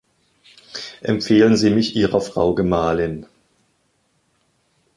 Empfehlen 1.03 1.55
Sie 1.57 1.69
mich 1.69 1.95
Ihrer 1.95 2.21
Frau 2.21 2.55
Gemahlin! 2.55 3.27